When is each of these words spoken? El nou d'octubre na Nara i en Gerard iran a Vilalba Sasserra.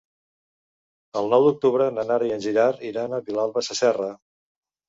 El 1.19 1.29
nou 1.33 1.45
d'octubre 1.47 1.89
na 1.97 2.07
Nara 2.13 2.31
i 2.31 2.35
en 2.39 2.41
Gerard 2.49 2.83
iran 2.93 3.15
a 3.19 3.23
Vilalba 3.29 3.67
Sasserra. 3.69 4.13